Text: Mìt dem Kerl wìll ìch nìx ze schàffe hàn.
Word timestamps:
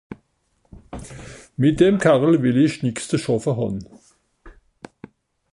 Mìt 1.59 1.75
dem 1.79 1.95
Kerl 2.03 2.33
wìll 2.41 2.61
ìch 2.65 2.79
nìx 2.83 2.97
ze 3.09 3.17
schàffe 3.23 3.51
hàn. 3.57 3.77